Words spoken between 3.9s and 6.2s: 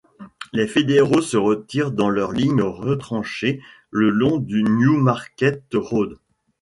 le long de New Market Road.